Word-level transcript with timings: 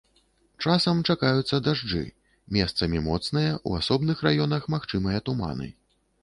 Часам 0.67 1.01
чакаюцца 1.13 1.59
дажджы, 1.67 2.01
месцамі 2.57 3.03
моцныя, 3.09 3.53
у 3.67 3.75
асобных 3.81 4.25
раёнах 4.29 4.67
магчымыя 4.77 5.23
туманы. 5.29 5.71